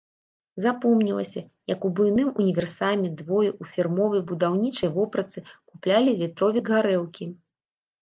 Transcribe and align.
Запомнілася, 0.63 1.43
як 1.73 1.85
у 1.89 1.91
буйным 1.99 2.31
універсаме 2.45 3.13
двое 3.21 3.51
ў 3.61 3.75
фірмовай 3.75 4.27
будаўнічай 4.35 4.89
вопратцы 4.99 5.47
куплялі 5.69 6.11
літровік 6.27 6.65
гарэлкі. 6.79 7.25